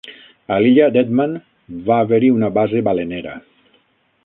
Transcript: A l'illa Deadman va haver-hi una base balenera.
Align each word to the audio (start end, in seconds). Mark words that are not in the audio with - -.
A 0.53 0.55
l'illa 0.65 0.87
Deadman 0.95 1.35
va 1.91 1.99
haver-hi 2.05 2.33
una 2.39 2.51
base 2.57 2.83
balenera. 2.91 3.37